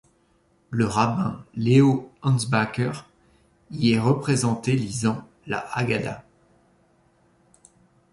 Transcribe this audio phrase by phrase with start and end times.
[0.71, 2.91] Le rabbin Léo Ansbacher
[3.69, 6.23] y est représenté lisant la Haggadah.